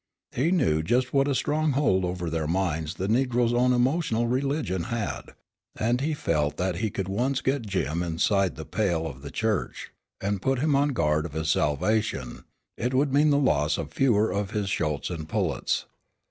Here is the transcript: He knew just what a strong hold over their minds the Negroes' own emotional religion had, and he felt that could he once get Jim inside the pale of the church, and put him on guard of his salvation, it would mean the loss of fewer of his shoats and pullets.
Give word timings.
He 0.31 0.49
knew 0.49 0.81
just 0.81 1.13
what 1.13 1.27
a 1.27 1.35
strong 1.35 1.73
hold 1.73 2.05
over 2.05 2.27
their 2.27 2.47
minds 2.47 2.95
the 2.95 3.07
Negroes' 3.07 3.53
own 3.53 3.71
emotional 3.71 4.25
religion 4.25 4.85
had, 4.85 5.35
and 5.75 6.01
he 6.01 6.15
felt 6.15 6.57
that 6.57 6.73
could 6.91 7.07
he 7.07 7.13
once 7.13 7.39
get 7.41 7.67
Jim 7.67 8.01
inside 8.01 8.55
the 8.55 8.65
pale 8.65 9.05
of 9.05 9.21
the 9.21 9.29
church, 9.29 9.91
and 10.19 10.41
put 10.41 10.57
him 10.57 10.75
on 10.75 10.89
guard 10.93 11.27
of 11.27 11.33
his 11.33 11.49
salvation, 11.51 12.45
it 12.77 12.95
would 12.95 13.13
mean 13.13 13.29
the 13.29 13.37
loss 13.37 13.77
of 13.77 13.93
fewer 13.93 14.31
of 14.31 14.49
his 14.49 14.71
shoats 14.71 15.11
and 15.11 15.29
pullets. 15.29 15.85